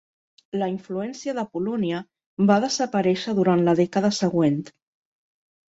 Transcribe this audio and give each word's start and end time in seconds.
La 0.61 0.69
influència 0.71 1.35
de 1.41 1.43
Polònia 1.57 1.99
va 2.53 2.59
desaparèixer 2.65 3.37
durant 3.43 3.65
la 3.69 3.79
dècada 3.85 4.13
següent. 4.23 4.63